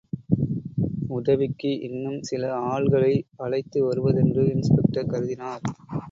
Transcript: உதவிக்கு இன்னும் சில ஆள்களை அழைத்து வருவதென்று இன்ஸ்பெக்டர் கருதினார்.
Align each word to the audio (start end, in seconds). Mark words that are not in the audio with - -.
உதவிக்கு 1.09 1.79
இன்னும் 1.79 2.21
சில 2.21 2.43
ஆள்களை 2.71 3.11
அழைத்து 3.37 3.79
வருவதென்று 3.85 4.45
இன்ஸ்பெக்டர் 4.51 5.11
கருதினார். 5.11 5.63